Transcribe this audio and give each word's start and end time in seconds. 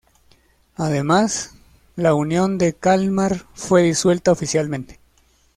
Además, 0.77 1.51
la 1.95 2.15
Unión 2.15 2.57
de 2.57 2.73
Kalmar 2.73 3.45
fue 3.53 3.83
disuelta 3.83 4.31
oficialmente. 4.31 4.99